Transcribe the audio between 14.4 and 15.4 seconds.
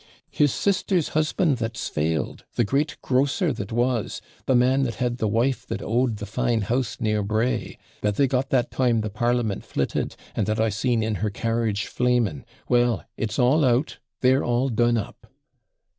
all DONE UP.